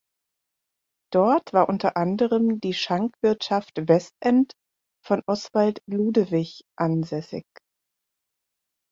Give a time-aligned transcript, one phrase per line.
[1.13, 4.53] Dort war unter anderem die „Schankwirtschaft Westend“
[5.05, 7.45] von Oswald Ludewig ansässig.